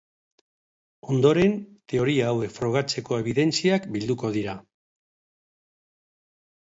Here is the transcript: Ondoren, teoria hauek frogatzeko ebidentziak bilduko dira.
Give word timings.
Ondoren, 1.15 1.53
teoria 1.93 2.31
hauek 2.31 2.55
frogatzeko 2.57 3.21
ebidentziak 3.25 3.87
bilduko 3.97 4.33
dira. 4.39 4.59